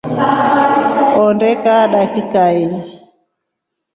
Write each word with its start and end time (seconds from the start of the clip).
Ondee 1.23 1.55
kaa 1.63 1.83
dakikai. 1.93 2.57